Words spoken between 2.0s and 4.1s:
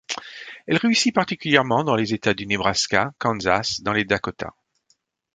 Etats du Nebraska, Kansas, dans les